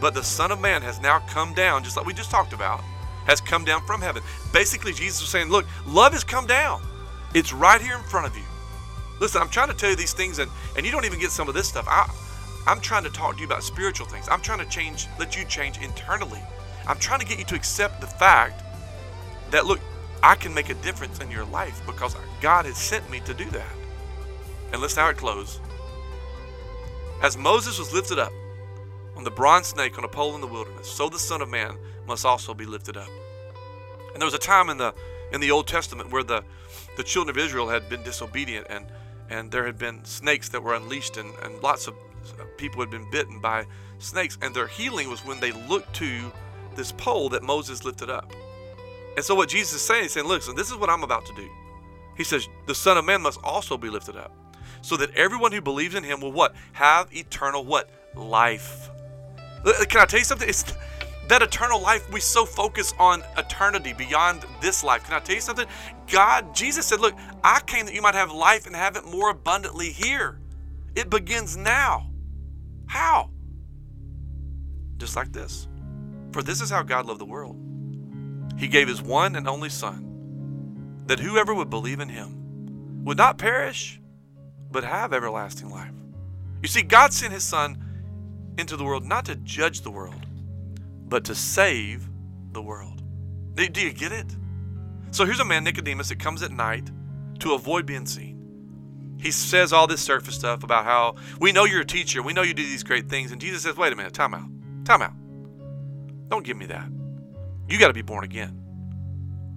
[0.00, 2.82] but the Son of Man has now come down, just like we just talked about,
[3.26, 4.22] has come down from heaven.
[4.52, 6.82] Basically, Jesus was saying, Look, love has come down.
[7.34, 8.44] It's right here in front of you.
[9.20, 11.48] Listen, I'm trying to tell you these things, and, and you don't even get some
[11.48, 11.86] of this stuff.
[11.88, 12.10] I,
[12.66, 14.28] I'm trying to talk to you about spiritual things.
[14.28, 16.40] I'm trying to change, let you change internally.
[16.86, 18.62] I'm trying to get you to accept the fact
[19.50, 19.80] that, look,
[20.22, 23.48] I can make a difference in your life because God has sent me to do
[23.50, 23.72] that.
[24.72, 25.60] And listen how it closes.
[27.22, 28.32] As Moses was lifted up
[29.16, 31.76] on the bronze snake on a pole in the wilderness, so the Son of Man
[32.06, 33.08] must also be lifted up.
[34.12, 34.94] And there was a time in the
[35.32, 36.44] in the Old Testament where the,
[36.98, 38.86] the children of Israel had been disobedient and
[39.30, 41.94] and there had been snakes that were unleashed and, and lots of
[42.58, 43.66] people had been bitten by
[43.98, 46.30] snakes and their healing was when they looked to
[46.76, 48.30] this pole that Moses lifted up.
[49.16, 51.34] And so what Jesus is saying, he's saying, listen, this is what I'm about to
[51.34, 51.48] do.
[52.16, 54.34] He says, the Son of Man must also be lifted up,
[54.82, 56.54] so that everyone who believes in him will what?
[56.72, 57.90] Have eternal what?
[58.14, 58.90] Life.
[59.88, 60.48] Can I tell you something?
[60.48, 60.64] It's
[61.32, 65.02] that eternal life, we so focus on eternity beyond this life.
[65.04, 65.66] Can I tell you something?
[66.10, 69.30] God, Jesus said, Look, I came that you might have life and have it more
[69.30, 70.38] abundantly here.
[70.94, 72.10] It begins now.
[72.84, 73.30] How?
[74.98, 75.68] Just like this.
[76.32, 77.56] For this is how God loved the world.
[78.58, 83.38] He gave his one and only Son, that whoever would believe in him would not
[83.38, 83.98] perish,
[84.70, 85.94] but have everlasting life.
[86.60, 87.82] You see, God sent his Son
[88.58, 90.26] into the world not to judge the world,
[91.12, 92.08] but to save
[92.52, 93.02] the world.
[93.54, 94.34] Do, you get it?
[95.10, 96.90] So here's a man, Nicodemus, that comes at night
[97.40, 99.18] to avoid being seen.
[99.20, 102.40] He says all this surface stuff about how we know you're a teacher, we know
[102.40, 103.30] you do these great things.
[103.30, 104.48] And Jesus says, wait a minute, time out.
[104.86, 105.12] Time out.
[106.30, 106.88] Don't give me that.
[107.68, 108.58] You got to be born again.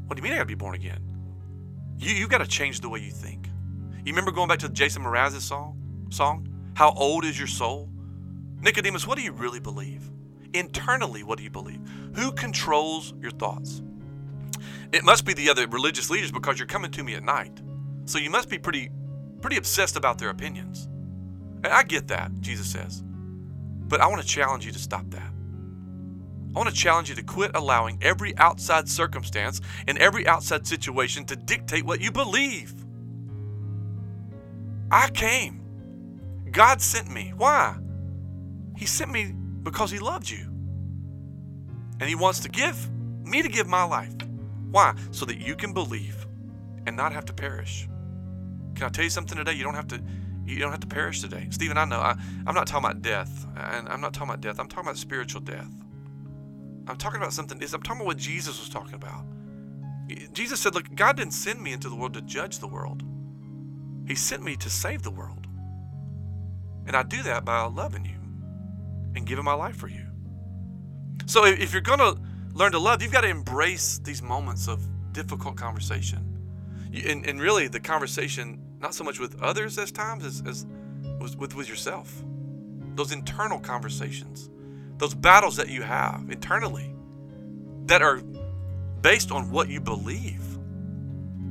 [0.08, 1.00] What do you mean I got to be born again?
[1.98, 3.48] You you got to change the way you think.
[4.04, 5.80] You remember going back to Jason Mraz's song?
[6.10, 6.50] Song?
[6.74, 7.90] How old is your soul?
[8.60, 10.12] Nicodemus, what do you really believe?
[10.56, 11.82] Internally, what do you believe?
[12.16, 13.82] Who controls your thoughts?
[14.94, 17.62] It must be the other religious leaders because you're coming to me at night.
[18.06, 18.90] So you must be pretty
[19.42, 20.88] pretty obsessed about their opinions.
[21.64, 23.04] And I get that, Jesus says.
[23.06, 25.34] But I want to challenge you to stop that.
[26.56, 31.26] I want to challenge you to quit allowing every outside circumstance and every outside situation
[31.26, 32.74] to dictate what you believe.
[34.90, 35.62] I came.
[36.50, 37.34] God sent me.
[37.36, 37.76] Why?
[38.78, 39.36] He sent me
[39.66, 40.48] because He loved you.
[42.00, 42.90] And He wants to give
[43.26, 44.14] me to give my life.
[44.72, 44.96] Why?
[45.12, 46.26] So that you can believe
[46.86, 47.90] and not have to perish.
[48.76, 49.54] Can I tell you something today?
[49.54, 50.02] You don't have to
[50.46, 51.48] you don't have to perish today.
[51.50, 52.00] Stephen, I know.
[52.00, 53.48] I, I'm not talking about death.
[53.58, 54.60] And I'm not talking about death.
[54.60, 55.72] I'm talking about spiritual death.
[56.88, 57.58] I'm talking about something.
[57.62, 59.26] I'm talking about what Jesus was talking about.
[60.34, 63.04] Jesus said, Look, God didn't send me into the world to judge the world,
[64.08, 65.48] He sent me to save the world.
[66.86, 68.25] And I do that by loving you
[69.16, 70.06] and giving my life for you.
[71.26, 72.18] So if you're going to
[72.54, 76.32] learn to love, you've got to embrace these moments of difficult conversation.
[76.94, 80.66] And, and really, the conversation, not so much with others as times as, as
[81.20, 82.24] with, with yourself.
[82.96, 84.50] Those internal conversations
[84.98, 86.94] those battles that you have internally
[87.86, 88.22] that are
[89.02, 90.42] based on what you believe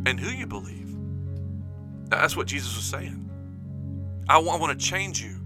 [0.07, 0.97] and who you believe.
[2.09, 3.21] That's what Jesus was saying.
[4.29, 5.37] I want, I want to change you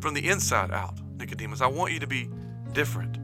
[0.00, 1.60] from the inside out, Nicodemus.
[1.60, 2.28] I want you to be
[2.72, 3.16] different.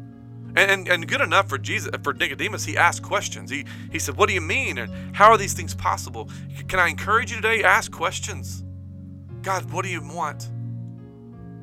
[0.55, 3.51] And, and, and, good enough for Jesus for Nicodemus, he asked questions.
[3.51, 4.77] He he said, What do you mean?
[4.77, 6.29] And how are these things possible?
[6.69, 7.65] Can I encourage you today?
[7.65, 8.63] Ask questions.
[9.41, 10.51] God, what do you want?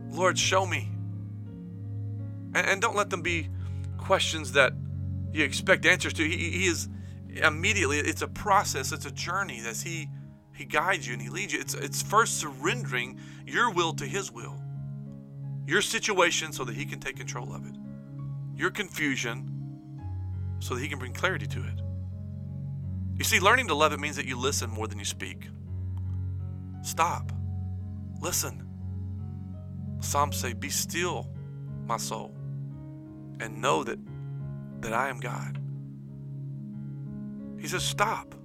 [0.09, 0.89] Lord, show me.
[2.55, 3.49] And, and don't let them be
[3.97, 4.73] questions that
[5.32, 6.23] you expect answers to.
[6.23, 6.89] He, he is
[7.43, 10.09] immediately, it's a process, it's a journey that he
[10.55, 11.59] he guides you and he leads you.
[11.59, 14.59] It's it's first surrendering your will to his will.
[15.70, 17.76] Your situation so that he can take control of it
[18.59, 19.49] your confusion
[20.59, 21.82] so that He can bring clarity to it.
[23.15, 25.47] You see, learning to love it means that you listen more than you speak.
[26.82, 27.32] Stop.
[28.22, 28.67] Listen.
[30.01, 31.30] Psalms say, Be still,
[31.86, 32.36] my soul,
[33.39, 33.97] and know that,
[34.82, 35.57] that I am God.
[37.57, 38.36] He says, Stop.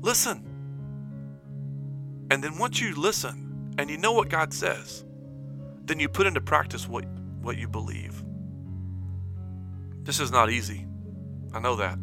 [0.00, 0.46] Listen.
[2.30, 5.04] And then once you listen and you know what God says,
[5.84, 7.04] then you put into practice what,
[7.40, 8.22] what you believe.
[10.02, 10.86] This is not easy.
[11.52, 11.98] I know that.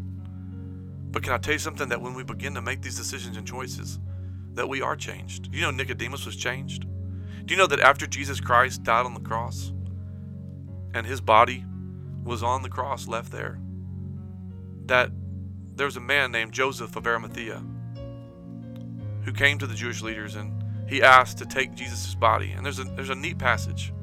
[1.12, 3.48] But can I tell you something that when we begin to make these decisions and
[3.48, 4.00] choices,
[4.54, 5.50] that we are changed?
[5.54, 6.86] You know Nicodemus was changed?
[7.46, 9.72] Do you know that after Jesus Christ died on the cross
[10.94, 11.64] and his body
[12.24, 13.60] was on the cross left there,
[14.86, 15.12] that
[15.76, 17.64] there was a man named Joseph of Arimathea
[19.24, 20.57] who came to the Jewish leaders and
[20.88, 22.52] he asked to take Jesus' body.
[22.52, 23.94] And there's a there's a neat passage.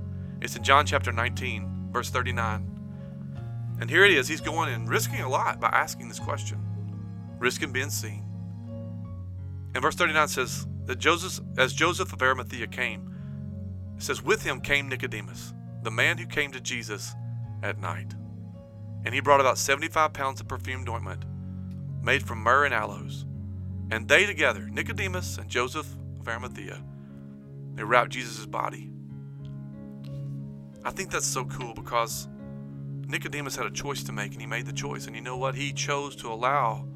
[0.41, 2.71] It's in John chapter 19, verse 39.
[3.81, 4.29] And here it is.
[4.29, 6.59] He's going and risking a lot by asking this question,
[7.39, 8.25] risking being seen.
[9.75, 13.11] And verse 39 says that Joseph, as Joseph of Arimathea came,
[13.97, 17.15] it says, with him came Nicodemus, the man who came to Jesus
[17.63, 18.15] at night.
[19.05, 21.25] And he brought about 75 pounds of perfumed ointment
[22.03, 23.25] made from myrrh and aloes.
[23.91, 25.87] And they together, Nicodemus and Joseph
[26.25, 26.83] of Arimathea,
[27.75, 28.91] they wrapped Jesus' body.
[30.85, 32.29] I think that's so cool because
[33.07, 35.07] Nicodemus had a choice to make, and he made the choice.
[35.07, 35.55] And you know what?
[35.55, 36.87] He chose to allow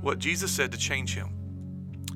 [0.00, 1.34] what Jesus said to change him.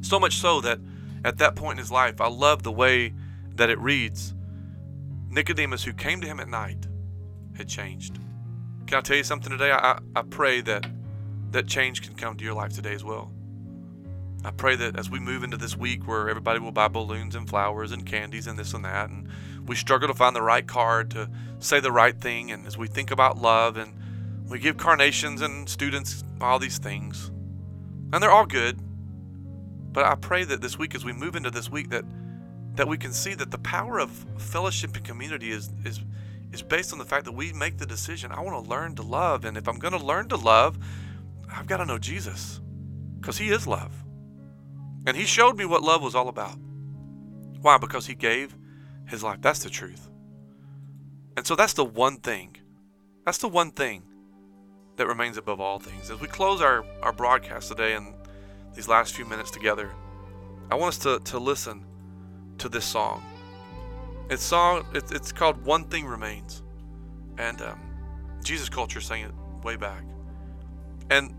[0.00, 0.78] So much so that
[1.24, 3.12] at that point in his life, I love the way
[3.56, 4.34] that it reads
[5.30, 6.86] Nicodemus, who came to him at night,
[7.56, 8.18] had changed.
[8.86, 9.72] Can I tell you something today?
[9.72, 10.86] I, I pray that
[11.50, 13.32] that change can come to your life today as well.
[14.44, 17.48] I pray that as we move into this week where everybody will buy balloons and
[17.48, 19.28] flowers and candies and this and that, and
[19.66, 21.28] we struggle to find the right card to
[21.58, 23.92] say the right thing, and as we think about love and
[24.48, 27.30] we give carnations and students all these things,
[28.12, 28.78] and they're all good.
[29.92, 32.04] But I pray that this week, as we move into this week, that
[32.76, 36.00] that we can see that the power of fellowship and community is is
[36.52, 38.30] is based on the fact that we make the decision.
[38.32, 40.78] I want to learn to love, and if I'm going to learn to love,
[41.52, 42.60] I've got to know Jesus,
[43.20, 43.92] because He is love.
[45.08, 46.58] And he showed me what love was all about.
[47.62, 47.78] Why?
[47.78, 48.54] Because he gave
[49.06, 49.38] his life.
[49.40, 50.10] That's the truth.
[51.34, 52.58] And so that's the one thing.
[53.24, 54.02] That's the one thing
[54.96, 56.10] that remains above all things.
[56.10, 58.12] As we close our, our broadcast today and
[58.74, 59.90] these last few minutes together,
[60.70, 61.86] I want us to, to listen
[62.58, 63.24] to this song.
[64.28, 66.62] It's song it's, it's called One Thing Remains.
[67.38, 67.80] And um,
[68.44, 69.32] Jesus Culture sang it
[69.64, 70.04] way back.
[71.08, 71.34] And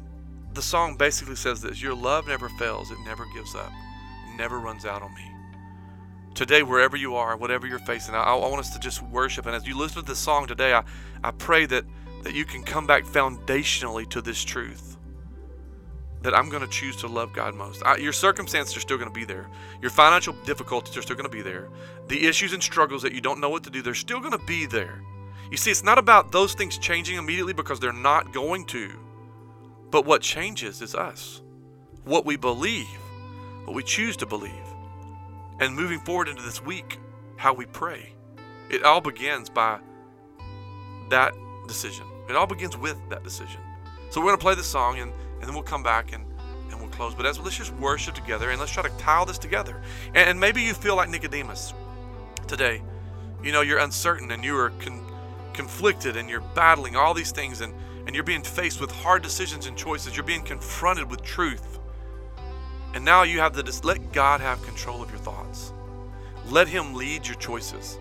[0.53, 3.71] the song basically says this Your love never fails, it never gives up,
[4.27, 5.25] it never runs out on me.
[6.35, 9.45] Today, wherever you are, whatever you're facing, I, I want us to just worship.
[9.45, 10.83] And as you listen to this song today, I,
[11.23, 11.83] I pray that,
[12.23, 14.89] that you can come back foundationally to this truth
[16.21, 17.81] that I'm going to choose to love God most.
[17.83, 19.49] I, your circumstances are still going to be there.
[19.81, 21.69] Your financial difficulties are still going to be there.
[22.07, 24.45] The issues and struggles that you don't know what to do, they're still going to
[24.45, 25.01] be there.
[25.49, 28.91] You see, it's not about those things changing immediately because they're not going to.
[29.91, 31.41] But what changes is us,
[32.05, 32.87] what we believe,
[33.65, 34.53] what we choose to believe.
[35.59, 36.99] And moving forward into this week,
[37.37, 38.13] how we pray.
[38.69, 39.79] It all begins by
[41.09, 41.33] that
[41.67, 42.05] decision.
[42.29, 43.59] It all begins with that decision.
[44.11, 46.25] So we're going to play this song and, and then we'll come back and,
[46.69, 47.15] and we'll close.
[47.15, 49.81] But as let's just worship together and let's try to tie this together.
[50.07, 51.73] And, and maybe you feel like Nicodemus
[52.47, 52.81] today.
[53.43, 55.05] You know, you're uncertain and you are con-
[55.53, 57.73] conflicted and you're battling all these things and
[58.09, 60.17] and you're being faced with hard decisions and choices.
[60.17, 61.77] You're being confronted with truth.
[62.95, 65.73] And now you have to just let God have control of your thoughts.
[66.47, 67.99] Let Him lead your choices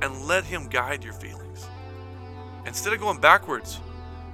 [0.00, 1.66] and let Him guide your feelings.
[2.64, 3.78] Instead of going backwards,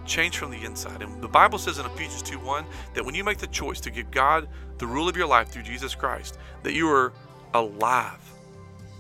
[0.06, 1.02] change from the inside.
[1.02, 3.90] And the Bible says in Ephesians 2 1 that when you make the choice to
[3.90, 4.48] give God
[4.78, 7.12] the rule of your life through Jesus Christ, that you are
[7.54, 8.20] alive.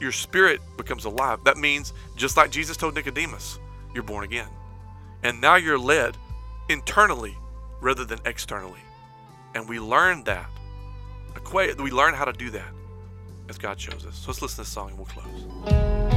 [0.00, 1.44] Your spirit becomes alive.
[1.44, 3.60] That means, just like Jesus told Nicodemus,
[3.94, 4.48] you're born again.
[5.22, 6.16] And now you're led
[6.68, 7.36] internally
[7.80, 8.80] rather than externally.
[9.54, 10.48] And we learn that.
[11.52, 12.72] We learn how to do that
[13.48, 14.16] as God shows us.
[14.16, 16.11] So let's listen to this song and we'll close.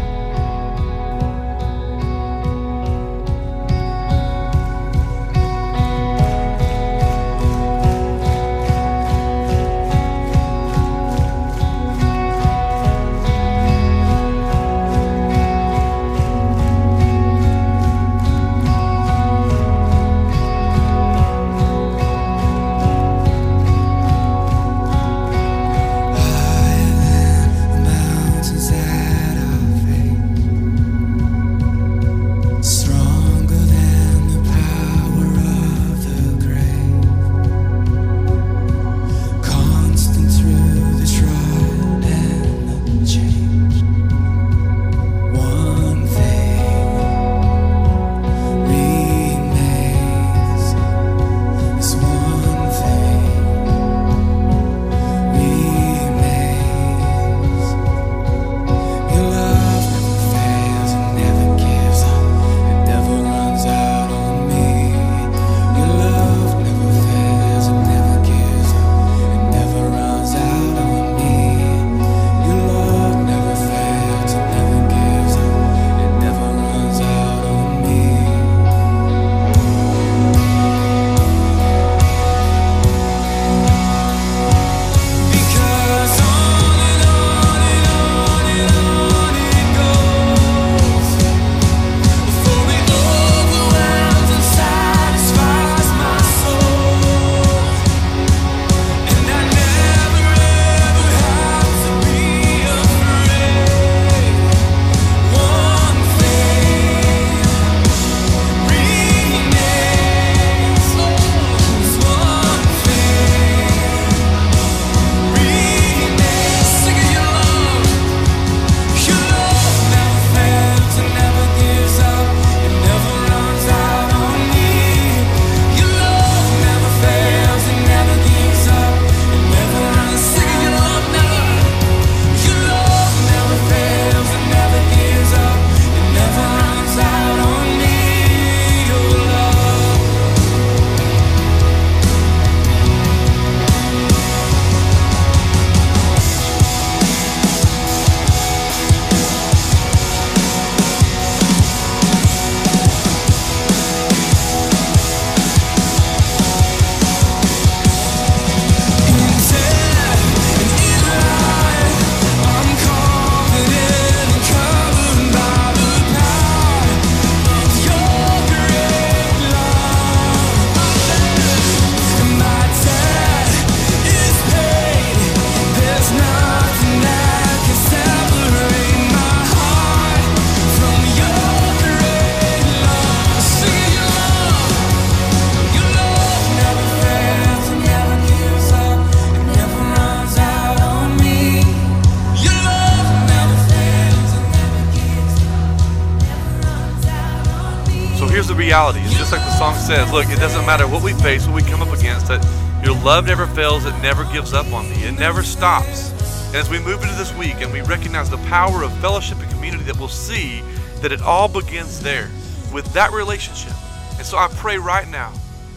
[199.86, 200.12] Says.
[200.12, 202.44] Look, it doesn't matter what we face, what we come up against, that
[202.84, 206.10] your love never fails, it never gives up on me, it never stops.
[206.48, 209.52] And as we move into this week and we recognize the power of fellowship and
[209.52, 210.62] community, that we'll see
[211.02, 212.32] that it all begins there
[212.74, 213.74] with that relationship.
[214.18, 215.32] And so I pray right now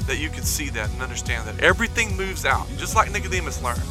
[0.06, 3.82] that you can see that and understand that everything moves out, just like Nicodemus learned.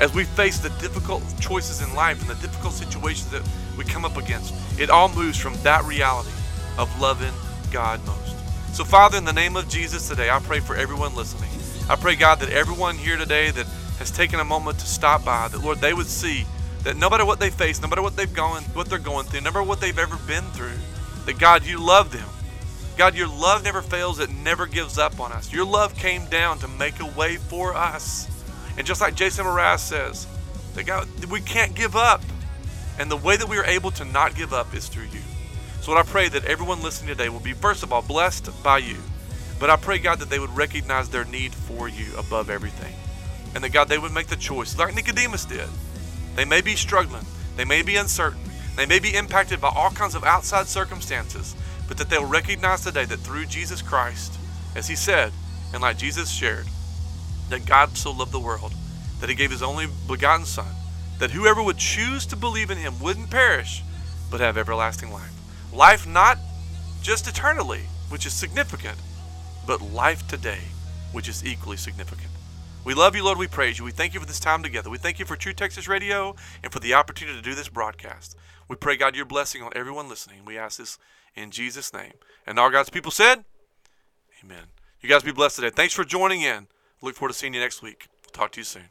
[0.00, 3.48] As we face the difficult choices in life and the difficult situations that
[3.78, 6.32] we come up against, it all moves from that reality
[6.78, 7.32] of loving
[7.70, 8.41] God most.
[8.72, 11.50] So, Father, in the name of Jesus today, I pray for everyone listening.
[11.90, 13.66] I pray, God, that everyone here today that
[13.98, 16.46] has taken a moment to stop by, that, Lord, they would see
[16.82, 19.42] that no matter what they face, no matter what they've gone, what they're going through,
[19.42, 20.78] no matter what they've ever been through,
[21.26, 22.26] that, God, you love them.
[22.96, 25.52] God, your love never fails, it never gives up on us.
[25.52, 28.26] Your love came down to make a way for us.
[28.78, 30.26] And just like Jason Mraz says,
[30.76, 32.22] that God, we can't give up.
[32.98, 35.21] And the way that we are able to not give up is through you.
[35.82, 38.78] So, Lord, I pray that everyone listening today will be, first of all, blessed by
[38.78, 38.98] you.
[39.58, 42.94] But I pray, God, that they would recognize their need for you above everything.
[43.56, 45.68] And that, God, they would make the choice, like Nicodemus did.
[46.36, 47.26] They may be struggling,
[47.56, 48.38] they may be uncertain,
[48.76, 51.56] they may be impacted by all kinds of outside circumstances,
[51.88, 54.38] but that they'll recognize today that through Jesus Christ,
[54.76, 55.32] as he said,
[55.72, 56.66] and like Jesus shared,
[57.50, 58.72] that God so loved the world
[59.18, 60.76] that he gave his only begotten Son,
[61.18, 63.82] that whoever would choose to believe in him wouldn't perish,
[64.30, 65.41] but have everlasting life.
[65.72, 66.38] Life not
[67.02, 68.98] just eternally, which is significant,
[69.66, 70.60] but life today,
[71.12, 72.28] which is equally significant.
[72.84, 73.38] We love you, Lord.
[73.38, 73.84] We praise you.
[73.84, 74.90] We thank you for this time together.
[74.90, 78.36] We thank you for True Texas Radio and for the opportunity to do this broadcast.
[78.68, 80.44] We pray, God, your blessing on everyone listening.
[80.44, 80.98] We ask this
[81.34, 82.12] in Jesus' name.
[82.46, 83.44] And all God's people said,
[84.44, 84.64] Amen.
[85.00, 85.70] You guys be blessed today.
[85.70, 86.66] Thanks for joining in.
[87.00, 88.08] Look forward to seeing you next week.
[88.32, 88.88] Talk to you soon.